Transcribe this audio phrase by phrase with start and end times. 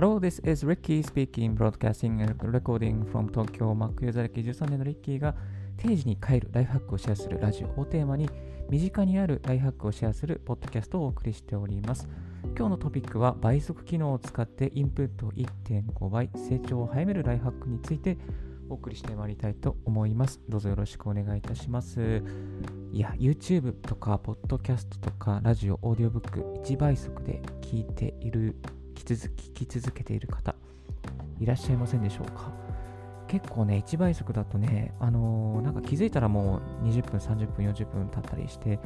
[0.00, 3.74] Hello, this is Ricky speaking, broadcasting and recording from Tokyo.
[3.74, 5.34] Mac ユーザー歴13年のリッキーが
[5.76, 8.30] 定時に帰るライフハックをシェアするラジオをテーマに
[8.70, 12.08] 身近にあるライフハックをシェアするポッドキャストをお送りしております。
[12.56, 18.18] 今日のトピックは倍速機能を使ってインプット1.5倍成長を早めるライフハックについて
[18.68, 20.40] お送りしてまいりたいと思います。
[20.48, 22.22] どうぞよろしくお願いいたします。
[22.92, 28.54] いや、YouTube とか、ポッドキャストとか、ラジオ、オーディオブック、1倍速で聞いている
[29.04, 30.54] 聞き続けている方、
[31.40, 32.52] いらっしゃいませんでしょうか？
[33.28, 38.80] 結構ね、1倍速だとね、あのー、なんか気づいたらもう20分、30分、40分経ったりして、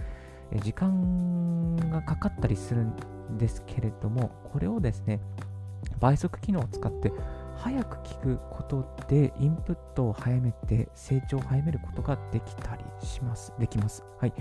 [0.63, 5.21] 時間がかかったりするんですけれども、これをですね、
[6.01, 7.13] 倍速機能を使って
[7.57, 13.53] 早く聞くことでインプットを早めて成長を早めることができたりします。
[13.59, 14.05] できます。
[14.19, 14.33] はい。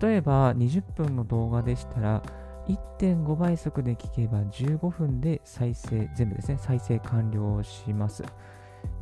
[0.00, 2.22] 例えば20分の動画でしたら、
[2.68, 8.22] 1.5倍速で聞けば15分で再生、全部ですね、再生完了します。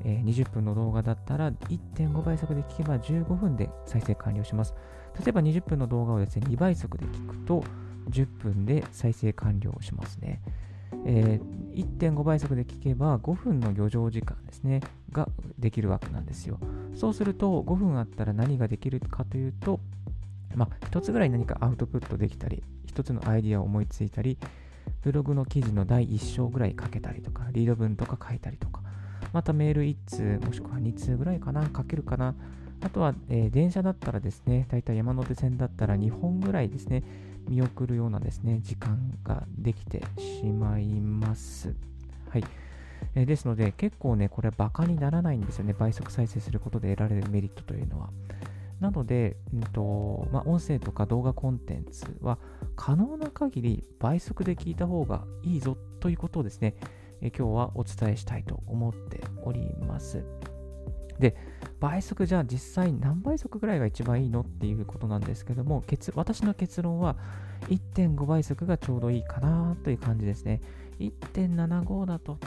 [0.04, 4.74] えー、20分の動画だったら1.5倍速で聞けば15分で再生完了します。
[5.18, 7.64] 例えば20分の動画をですね、2倍速で聞くと
[8.10, 10.40] 10分で再生完了しますね。
[11.04, 14.80] えー、1.5倍速で聞けば5分の余剰時間ですね、
[15.12, 15.28] が
[15.58, 16.58] できるわけなんですよ。
[16.94, 19.80] そうすると5分あったら何ができるかというと、
[20.54, 22.62] まあ、1つぐらい何かアウトプットできたり、
[22.96, 24.38] 一つのアイディアを思いついたり、
[25.02, 28.80] ブログの記事の第1章ぐらい書けたりとか、リード文とか書いたりとか、
[29.34, 32.34] またメール1通、もしくは2通ぐらいかな、書けるかな。
[32.80, 37.02] あとは、えー、電車だったらですね、だいたい山手線だったら2本ぐらいですね、
[37.50, 41.74] 見送るようなですね、時間ができてしまいます。
[42.30, 42.44] はい。
[43.14, 48.08] えー、ですので、結構ね、これバカにならないんですよね、倍速再生することで得られるメリットというのは。
[48.80, 52.38] なので、うんとまあ、音声とか動画コンテンツは
[52.74, 56.74] 可能な限り倍速で聞いた方がいいぞということをですね、
[57.22, 60.24] え今日はお伝えしたいと思っております。
[61.18, 61.34] で、
[61.80, 65.82] 倍速じゃあ実際何倍速ぐらいが一番いいのっていうことなんですけども、
[66.14, 67.16] 私の結論は
[67.68, 70.60] 1.5倍速がちょうどいいかなという感じですね。
[70.98, 72.38] 1.75だと、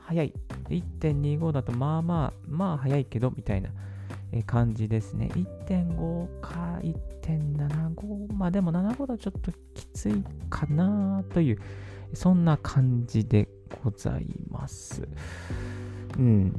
[0.00, 0.34] 早い。
[0.68, 3.70] 1.25だとまあまあ、まあ早いけどみたいな
[4.42, 5.30] 感じですね。
[5.34, 11.58] 1.5か1.75、まあでも75だちょっときついかなという、
[12.12, 13.48] そんな感じで
[13.82, 15.06] ございます。
[16.18, 16.52] うん。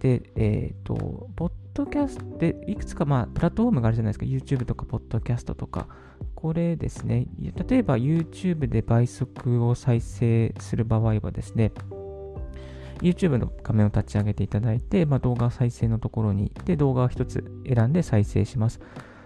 [0.00, 4.26] で、えっ、ー、と、ポッドキャストで、いくつかまあ、プラットフォームがあるじゃないですか。
[4.26, 5.86] YouTube とか、ポッドキャストとか。
[6.34, 7.26] これですね。
[7.68, 11.72] 例えば YouTube で倍速を再生する場合はですね、
[13.02, 18.80] YouTube の画面を立ち上げていただいて、まあ、動画再生のところに行って動画を一つ選んで再生します。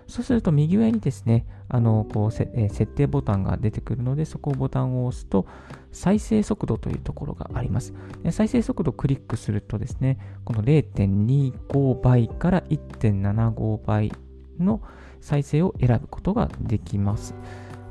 [0.07, 5.47] そうすると右上にですね、あのこうせ、えー、設定ボタンが出てくるので、そこをボタンを押すと、
[5.93, 7.95] 再生速度というところがあります。
[8.31, 14.13] 再生速度をクリックするとですね、この0.25倍から1.75倍
[14.59, 14.83] の
[15.21, 17.35] 再生を選ぶことができます。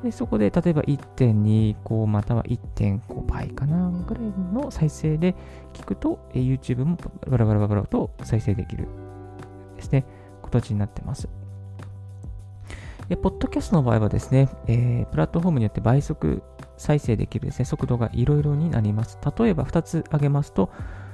[0.04, 5.34] でそこで例えば1.25または1.5倍かなぐらいの再生で
[5.74, 6.98] 聞くと、え YouTube も
[7.28, 8.88] バラバラバラバラと再生できる
[9.78, 10.06] ですね、
[10.44, 11.30] 形になってます。
[13.08, 16.44] で、ポッドキャストの場合はですね、えー、プラットフォームによって倍速
[16.78, 19.18] 再生できるですね、速度がいろいろになります。
[19.38, 20.70] 例えば2つ挙げますと、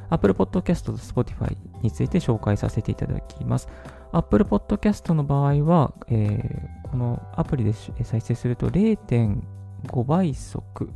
[0.09, 3.69] Apple Podcast と Spotify について紹介させていただきます。
[4.11, 10.89] Apple Podcast の場合は、えー、このアプリで再生すると0.5倍速、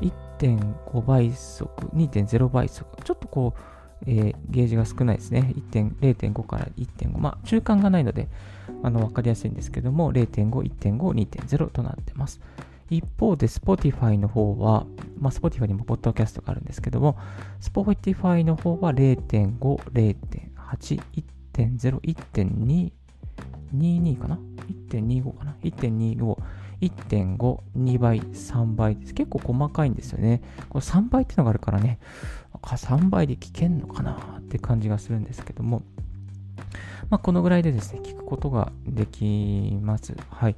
[0.00, 3.60] 1.5倍速、2.0倍速、ちょっとこう、
[4.06, 5.54] えー、ゲージが少ないですね。
[5.70, 7.18] 0.5から1.5。
[7.18, 8.28] まあ、中間がないので、
[8.82, 12.40] あの、わかりやすいんですけども、0.5、1.5、2.0となってます。
[12.90, 14.86] 一方で Spotify の方は、
[15.18, 17.16] まあ、Spotify にもポッドキャストがあるんですけども、
[17.60, 21.00] Spotify の方は0.5、0.8、
[21.52, 22.92] 1.0、1.2、
[23.76, 24.38] 22かな
[24.90, 26.36] ?1.25 かな ?1.25、
[26.80, 29.14] 1.5、2倍、3倍です。
[29.14, 30.42] 結構細かいんですよね。
[30.68, 31.98] これ3倍ってのがあるからね、
[32.62, 35.82] 3倍で聞けんのかなって感じがするんですけども、
[37.10, 40.14] まあ、このぐらいでですね、聞くことができます。
[40.30, 40.56] はい。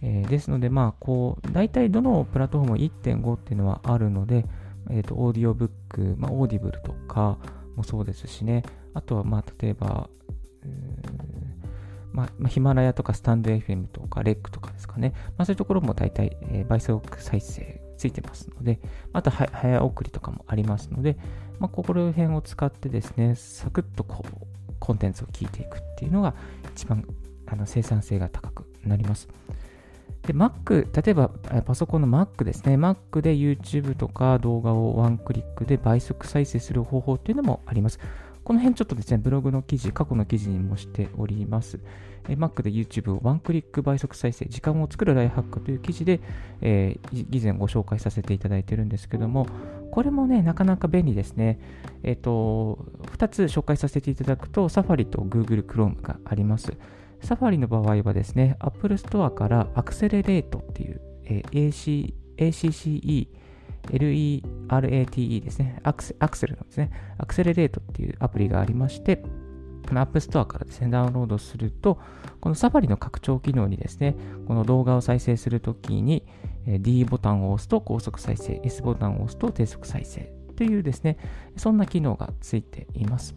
[0.00, 4.44] えー、ですので、まあ、こう、大体どのプラットフォーム1.5っていうのはあるので、
[4.90, 7.38] えっ、ー、と、オーディオブック、まあ、オーディブルとか
[7.76, 8.62] もそうですしね、
[8.94, 10.08] あとは、まあ、例えば、
[12.12, 15.12] まあ、ヒマラヤとかスタンド FM とかレックとかですかね。
[15.36, 18.80] まあ、そういうところも大体、えー、倍速再生ついてますので、
[19.12, 21.16] あと早送りとかもありますので、
[21.58, 26.34] まあ、ここら辺を使ってですね、サクッとこう、コンテンツを聞いていくっていうのが
[26.74, 27.04] 一番
[27.46, 29.28] あの生産性が高くなります。
[30.22, 31.28] で、Mac、例えば
[31.64, 32.76] パソコンの Mac ですね。
[32.76, 37.98] Mac で YouTube とか動画をワンクリックで倍速再生する方法っていうのもあります。
[38.48, 41.80] この辺ちょっとですね、ブログの記事、過去の記事にもしております。
[42.30, 46.20] え Mac で YouTube をワンクリック倍速再生、時間を作るライハックという記事で、
[46.62, 49.46] えー、以前ご紹介させていただいてるんですけども、
[49.90, 51.60] これもね、なかなか便利ですね。
[52.02, 52.86] えっ、ー、と、
[53.18, 56.72] 2つ紹介させていただくと、Safari と Google Chrome があります。
[57.20, 63.28] Safari の場合はですね、Apple Store からアクセレレートっていう、えー、AC ACCE
[64.68, 69.22] RATE ですね、アクセアクセルのですね、アクセレレートっていうアプリがありまして、
[69.88, 71.98] この App Store からですね、ダウンロードすると、
[72.40, 74.16] この Safari の拡張機能にですね、
[74.46, 76.24] この動画を再生するときに、
[76.66, 81.16] D ボタンを押すと高速再生、S ボタンを押すと低速再生というですね、
[81.56, 83.34] そんな機能がついています。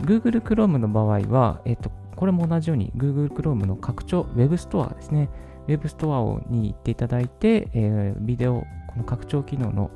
[0.00, 5.30] Google Chrome の場合は、えっと、これも同じように Google Chrome の拡張 Web ストアですね、
[5.66, 9.90] Web ストアに行っていただいて、えー、ビデオこの拡張機能の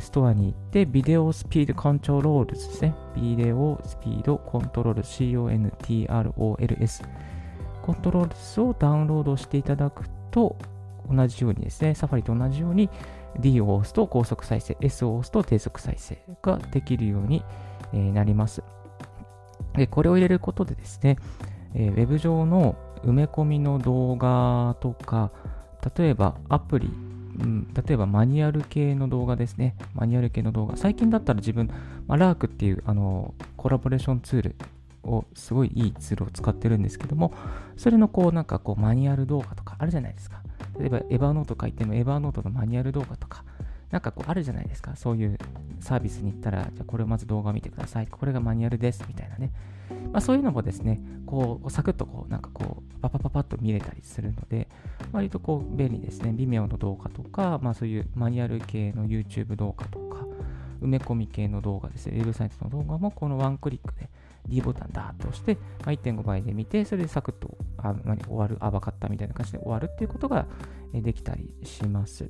[0.00, 2.94] ストアに行って、ビデオスピードコントロールですね。
[3.14, 7.04] ビデオスピードコントロール、CONTROLS。
[7.82, 10.56] コントロールスをダウンロードしていただくと、
[11.10, 12.88] 同じようにですね、サファリと同じように
[13.38, 17.44] D を押すと高速再生、S を押すと低速再生ができるように
[17.92, 18.62] なります。
[19.74, 21.18] で、これを入れることでですね、
[21.74, 25.30] えー、ウェブ上の埋め込みの動画とか、
[25.96, 26.90] 例えばアプリ
[27.38, 29.76] うん、例えばマニュアル系の動画ですね。
[29.94, 30.76] マニュアル系の動画。
[30.76, 31.68] 最近だったら自分、
[32.06, 34.56] まあ、ラークっていうあのコラボレーションツール
[35.02, 37.34] を、すごいいいツールを使ってるんですけども、
[37.76, 40.42] それのこうなんかこうマニュアル動画とかあるじゃないですか。
[40.78, 43.44] 例えばエヴァーノート書いてもエヴァーノートのマニュアル動画とか、
[43.94, 44.96] なんかこうあるじゃないですか。
[44.96, 45.38] そういう
[45.78, 48.08] サービスに行ったら、じゃあこれをまず動画を見てください。
[48.08, 49.04] これがマニュアルです。
[49.06, 49.52] みたいなね。
[50.10, 54.66] まあ、そういうのもですね、こう、サクッとこう、なんかこう、パパパパッと見れたりするので、
[55.12, 56.32] 割とこう、便利ですね。
[56.32, 60.26] 微妙の動画とか、まあそういうマニュアル系の YouTube 動画とか、
[60.82, 64.10] 埋め込み系の動画ですね、ウェブサイトの動画もこのワンクリックで
[64.48, 70.46] D ボタンだーっと押して、まあ、1.5倍で見て、それでサクッとあ何終わる、あ、分かったみたいな感じで終わるっていうことが
[70.92, 72.28] できたりします。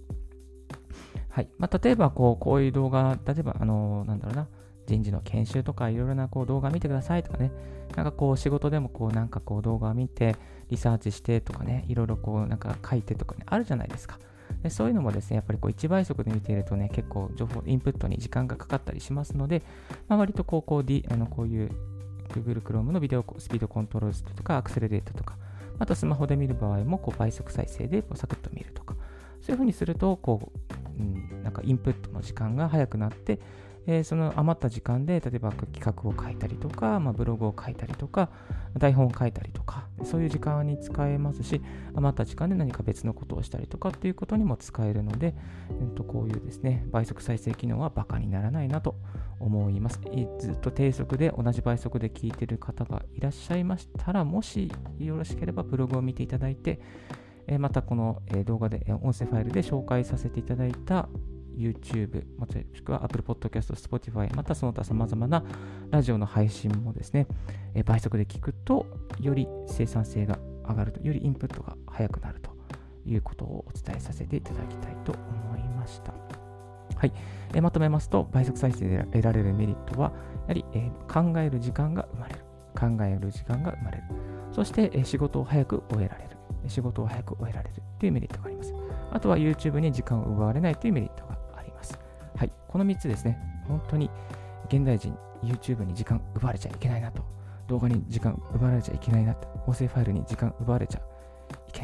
[1.35, 1.49] はい。
[1.59, 4.47] まあ、例えば、こう、こういう動画、例えば、あの、なんだろうな、
[4.87, 7.51] 人事の研修とかいろいろなこう動画見てくださいとかね、
[7.97, 10.37] なんかこう仕事でもこうなんかこう動画を見て
[10.71, 14.19] リサーチしてとかね、いろいろこうなんか書いてとかね、あるじゃないですか。
[14.63, 19.63] でそういうのもですね、やっぱりこう1倍速で見ているとね、結構情報、インプットに時間がかかったりしますので、
[20.07, 21.71] まあ、割とこうこう、D、あのこういう
[22.29, 25.37] Google Chrome のビデオスピードコントロールとかアクセレレートとか、
[25.79, 28.95] あとスマホで見る場合もこう倍速再生でこうサクッと見るとか、
[29.45, 30.53] そういうふうにすると、こ
[30.99, 33.41] う、うん、なんかインプットの時間が早くなって、
[33.87, 38.31] えー、その余った時間で、例えば企画を書いたりとか、まあ、ブログを書いたりとか、
[38.79, 41.61] 台本を書いたりとか、そういう時間に使えますし、
[41.95, 45.35] 余った時間で何か別のことをしたりとかっていうことにも使えるので、
[45.69, 48.97] えー、とこういうですね、倍速再生機能はバカにならないなと
[49.41, 50.01] 思います。
[50.39, 56.81] ずっと低速で同じ倍速で聞いてる方がいらっしゃいましたら、もしよろしければブログを見ていただいて、
[57.59, 61.09] またこの動画で、音声ファイルで紹介させていただいた
[61.57, 65.45] YouTube、もしくは Apple Podcast、Spotify、またその他様々な
[65.91, 67.27] ラジオの配信もですね、
[67.75, 68.87] え倍速で聞くと、
[69.21, 70.39] より生産性が
[70.69, 72.51] 上がると、よりインプットが早くなると
[73.07, 76.13] いうことをお伝えさせていただきたいと思いました。
[76.97, 77.13] はい。
[77.55, 82.41] えまとめますと、倍速再生で得られるメリットは、やはり、え考える時間が生まれる。
[82.75, 84.05] 考える時間が生まれる。
[84.53, 86.24] そして、え仕事を早く終えられる。
[86.69, 88.75] 仕事を早く終えられるというメリットがあります。
[89.13, 91.99] あとは YouTube に時間を奪われないというメリットがあります。
[92.37, 94.11] はい、この3つですね、本当に
[94.67, 97.23] 現代人、YouTube に時間奪われちゃいけないなと、
[97.69, 101.01] 動画に時間奪われちゃいけないなと、音声ファイルに時間奪われちゃ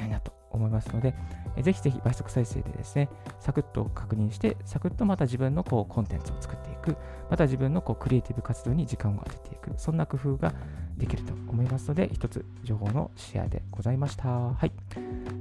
[0.00, 1.14] ないなと思いますので、
[1.56, 6.96] えぜひぜひ倍速再生でですね、サクッと確認して、サクッとまた自分のこうコンテンツを作っていく、
[7.30, 10.52] また自分のこうクリエイティブ活動に時間を当てていく、そんな工夫が
[10.96, 14.28] できると思いますので、一つ情報のシェアでございました。
[14.28, 14.72] はい。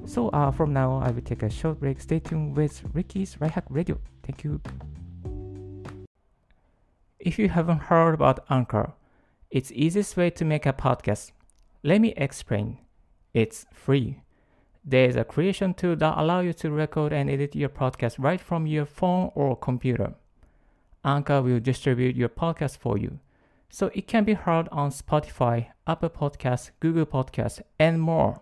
[0.05, 1.99] So, uh, from now, I will take a short break.
[1.99, 3.97] Stay tuned with Ricky's Right Hack Radio.
[4.23, 4.61] Thank you.
[7.19, 8.93] If you haven't heard about Anchor,
[9.49, 11.31] it's easiest way to make a podcast.
[11.83, 12.77] Let me explain.
[13.33, 14.21] It's free.
[14.83, 18.65] There's a creation tool that allows you to record and edit your podcast right from
[18.65, 20.13] your phone or computer.
[21.03, 23.19] Anchor will distribute your podcast for you,
[23.69, 28.41] so it can be heard on Spotify, Apple Podcasts, Google Podcasts, and more.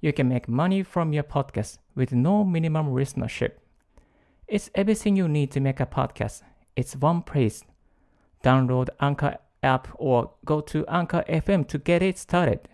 [0.00, 3.52] You can make money from your podcast with no minimum listenership.
[4.46, 6.42] It's everything you need to make a podcast.
[6.76, 7.64] It's one place
[8.42, 12.68] download Anchor app or go to Anchor FM to get it started.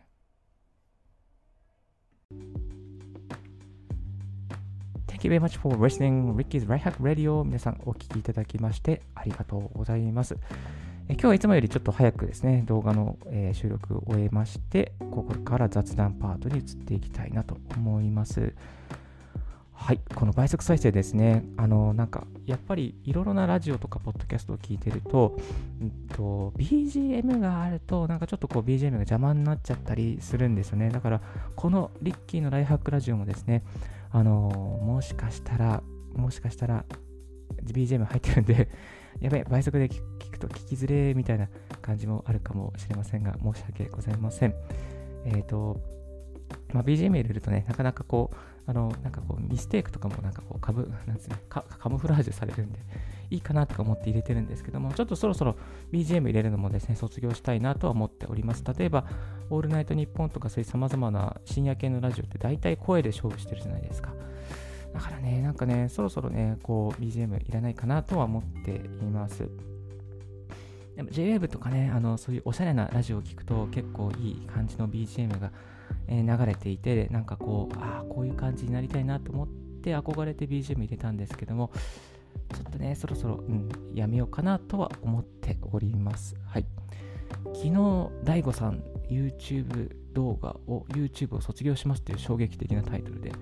[5.20, 10.38] Thank you very much for listening Ricky's Right Hack Radio 皆さんお聞きいただきましてありがとうございます。
[11.10, 18.54] え今日はいつもよりちょっと早くですね、動画の、えー、収録を終えまして、ここから雑談パートに移っていきたいなと思います。
[19.74, 21.44] はい、この倍速再生ですね。
[21.58, 25.36] あの、なんか、やっぱりいろいろなラジオとかポッドキャストを聞いてると、
[25.82, 30.88] うんと、BGM があると、なんかちょっとこう BGM が邪魔になっちゃったりするんですよね。
[30.88, 31.20] だから、
[31.56, 33.64] このリッキーのライフハックラジオもですね、
[34.10, 35.82] あの、もしかしたら、
[36.14, 36.84] もしかしたら
[37.64, 38.68] BGM 入ってるんで
[39.20, 40.00] やべえ、倍速で聞
[40.30, 41.48] くと聞きずれみたいな
[41.82, 44.54] 感じもあるかもしれませんが、申し訳ございません。
[45.24, 45.80] えっ、ー、と、
[46.72, 48.36] まあ、BGM 入れるとね、なかなかこう、
[48.66, 52.78] あの、なんかこう、ミステイクとかもなんかこう、かぶ、なんつうの、カムフラージュされるんで、
[53.30, 55.56] いいかなとか思って入れてるんですけども、ちょっとそろそろ
[55.92, 58.64] BGM 入れるのもですね、卒業したいなとは思っております。
[58.78, 59.06] 例えば、
[59.50, 64.12] オールナイトニッポンとかそういう様々な深夜系のラジオって大体声で勝負してるじゃないですか。
[64.92, 69.48] だからね、なんかね、そろそろね、こう、BGM いらないかなとは思っています。
[70.96, 75.52] でも JWAVE とかね、あの、そういうおしゃれなラジオを聞くと結構いい感じの BGM が、
[76.10, 79.48] え、流れていて、なんかこう、ああ、こういう感じになりたいなと思っ
[79.82, 81.70] て憧れて BGM 入れたんですけども、
[82.54, 86.36] ちょっとね、そろそろ、うん、やめようかなとは思っております。
[86.44, 86.66] はい。
[87.54, 87.70] 昨日、
[88.24, 93.32] DAIGO さん、YouTube 動画を、YouTube を卒業しますという衝撃的なタイトルで、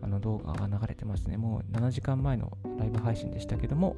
[0.00, 1.36] あの動画が流れてますね。
[1.36, 3.96] もう7時間前のライブ配信でしたけども、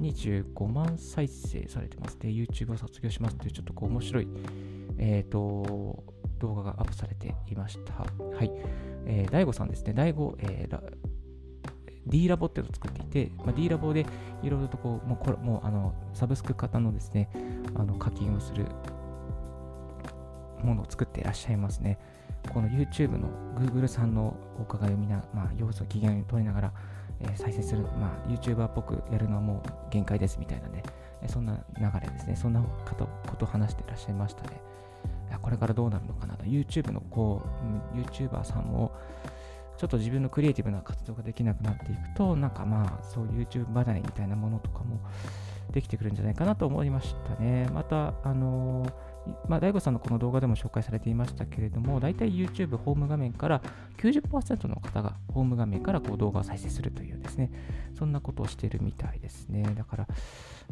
[0.00, 2.18] 25万再生されてます。
[2.18, 4.28] で、YouTube を卒業しますというちょっとこう面白い、
[4.98, 6.13] えっ、ー、と、
[6.44, 7.94] 動画がアップされていました。
[7.94, 8.50] はい。
[9.06, 9.94] えー、大悟さんですね。
[9.94, 10.80] 大悟、えー、
[12.06, 14.06] D ラボっていうのを作っていて、まあ、D ラボで
[14.42, 17.30] いろいろとこう、もうこれもうあのサブスク型のですね、
[17.74, 18.66] あの課金をする
[20.62, 21.98] ものを作っていらっしゃいますね。
[22.52, 26.72] この YouTube の Google さんのお伺いをみな、まあ、要素を機嫌を取りながら、
[27.20, 30.82] えー、再生する、まあ、YouTuber っぽくやるのはもう限界ですみたいなね、
[31.22, 32.36] えー、そんな流れですね。
[32.36, 34.60] そんなことを話していらっしゃいましたね。
[35.40, 36.44] これからどうなるのかなと。
[36.44, 37.42] YouTube のこ
[37.94, 38.92] う、YouTuber さんも、
[39.76, 45.00] ちょっと自分のクリエイティブな活動ができなくなっていくと、なんかまあ、そう YouTube 離れみたいなものとかも
[45.72, 47.68] できてくるんじゃないかなと思いましたね。
[47.72, 49.14] また、あのー
[49.48, 53.62] まあ、大悟さんのこの動画でも紹介されていましたけれども、大体 YouTube ホーム画面から
[53.98, 57.50] 90%の方がホーム画面からこう動画を再生するというですね、
[57.98, 59.62] そんなことをしているみたいですね。
[59.76, 60.08] だから、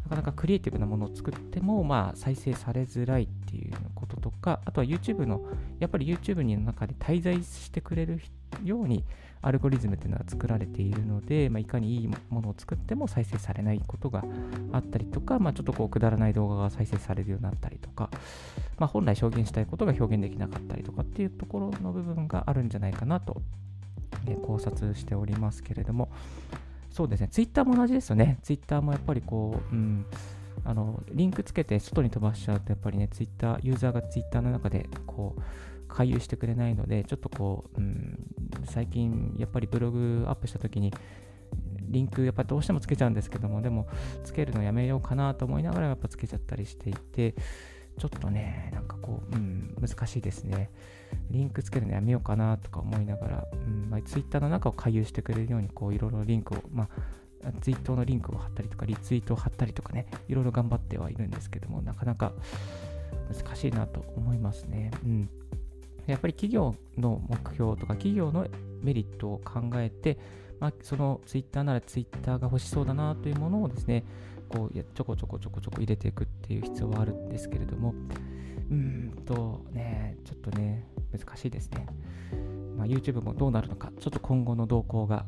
[0.05, 5.43] なかなかクリエイティブなものを作っても、まあ、再生されづらいっていうこととか、あとは YouTube の、
[5.79, 8.21] やっぱり YouTube の中で滞在してくれる
[8.63, 9.05] ように、
[9.43, 14.25] アルゴリズムっていうのが作られているので、まあ、いかにいいものを作っても再生されないことが
[14.73, 18.09] あったりとか、まあ、ちょっとこうくだらない動画が再生されるようになったりとか、
[18.79, 23.43] まあ、本来表現したいことが表現できなかったりとかっていうところの部分があるんじゃないかなと、
[24.27, 26.09] え考察しておりますけれども、
[26.91, 28.39] そうですね、ツイッターも同じですよね。
[28.43, 30.05] ツイッターもやっぱりこう、うん、
[30.65, 35.43] あのリンクつけて外に飛ばしちゃうと、やっぱりね、ツイッター、ユーザーがツイッターの中でこう、
[35.93, 38.19] 回遊してくれないので、ちょっとこう、うん、
[38.65, 40.93] 最近やっぱりブログアップした時に、
[41.81, 43.87] リンクやっぱどうしてもつけちゃうんですけども、でも
[44.25, 47.35] つけるのやめようかなと思いながらやっぱつけちゃったりしていて、
[47.99, 50.71] ちょっとね、なんかこう、うん、難しいですね。
[51.31, 56.89] リンクつけるのやめようかなとか思いながら、うんまあ、ツイッターの中を回遊してくれるように、こういろいろリンクを、ま
[57.45, 62.33] あ、ツイートのリンクを貼ったりとか、リツイートを貼ったりとかね、いろいろ頑張ってはいるんですけども、なかなか
[63.31, 64.91] 難しいなと思いますね。
[65.05, 65.29] うん。
[66.07, 68.47] やっぱり企業の目標とか企業の
[68.83, 70.19] メリットを考えて、
[70.59, 74.05] まあ、そのツイッターならツイッターが欲しそうだなというものをですね、
[74.49, 77.95] こうちょこちょこちょこちょこ入れていくっていう必要はあるんですけれども、
[78.71, 81.87] うーんとね、ちょっとね、難しいですね。
[82.77, 85.25] まあ、YouTube もどうなるのか、ちょっと今後の動向が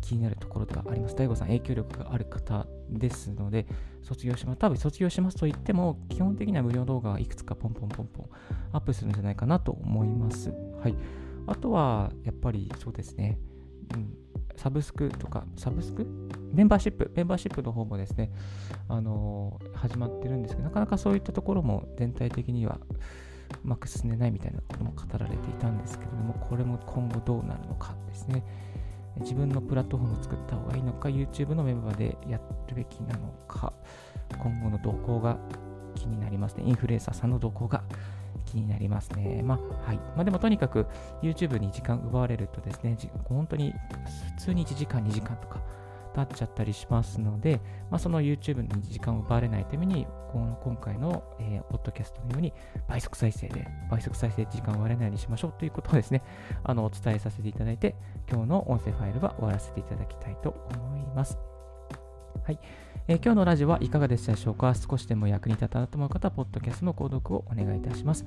[0.00, 1.16] 気になるころではあります。
[1.16, 3.66] 大悟さん、影響力がある方ですので、
[4.02, 4.58] 卒業します。
[4.58, 8.28] 多分卒業しますと言っても、基本的には無料動画がいくつかポンポンポンポン
[8.72, 10.52] アップするんじゃないかなと思います。
[10.82, 10.94] はい。
[11.46, 13.38] あとは、やっぱりそうですね、
[13.94, 14.12] うん、
[14.56, 16.06] サブスクとか、サブスク？
[16.52, 18.30] メンバーシップ、メンバーシップの方もですね、
[18.88, 22.78] あのー、始まってるんですけど、なかなかそういったところも全体的には
[23.64, 28.44] うまく進んでないみたいなことも語られていたんですけれども、これも今後どうなるのかですね。
[29.18, 32.38] 自分のプラットフォームを作った方がいいのか、YouTube のメンバーでや
[32.68, 33.72] るべきなのか、
[34.38, 35.38] 今後の動向が
[35.94, 36.64] 気になりますね。
[36.66, 37.82] インフルエンサーさんの動向が
[38.46, 39.42] 気になりますね。
[39.42, 39.96] まあ、はい。
[39.96, 40.86] まあ、でもとにかく
[41.22, 43.74] YouTube に時間奪われるとですね、本当に
[44.36, 45.60] 普通に1時間、2時間とか
[46.14, 52.52] 経っちゃったりしますので、まあ、その YouTube に時間を奪われないために、この今回の、えー、ポッドキャストのように
[52.88, 56.22] 倍速再生で、倍速再生時間を割れないようにしましょうということをですね、
[56.64, 57.96] あのお伝えさせていただいて、
[58.30, 61.38] 今日の音声ファイルは終わらせていただきたいと思います。
[62.44, 62.58] はい。
[63.08, 64.72] えー、今日のラジオはいかがでしたでしょうか？
[64.74, 68.24] 少しでも役に立ったなと思う方は、ポッドキャストの購読をお願いいたします。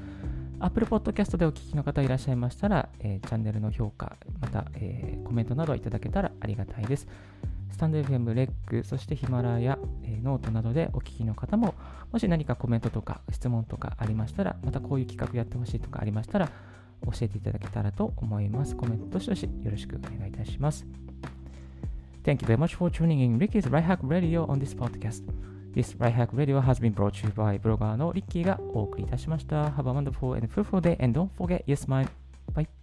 [0.60, 7.08] Apple Podcast でお聞きの方いらっしゃいましたら、えー、チャンネルの評価、また、えー、コメントなどいただけたらありがたいです。
[7.84, 11.76] スタンド FM、レック、そしてヒマラヤ、えー、ノートなどでお聞きの方も、
[12.14, 16.48] もし何かコメントとか質問とかありましたら、またこういう企画やってほしいとかありましたら、
[17.06, 18.78] 教えていただけたらと思います。
[18.78, 20.86] コメントどしどしよろしくお願いいたします。
[22.24, 25.24] Thank you very much for tuning in Ricky's Right Hack Radio on this podcast.
[25.74, 29.66] This Right Hack Radio has been brought to you by ブロガーのリッキーがお送りいたしました。
[29.72, 32.08] Have a wonderful and fruitful day and don't forget, Yes Mine.
[32.54, 32.83] Bye.